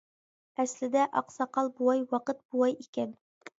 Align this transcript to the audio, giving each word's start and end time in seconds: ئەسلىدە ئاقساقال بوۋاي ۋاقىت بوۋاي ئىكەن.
ئەسلىدە 0.63 1.03
ئاقساقال 1.21 1.71
بوۋاي 1.77 2.03
ۋاقىت 2.17 2.43
بوۋاي 2.51 2.77
ئىكەن. 2.83 3.17